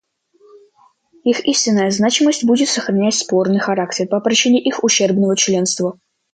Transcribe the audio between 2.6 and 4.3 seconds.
сохранять спорный характер по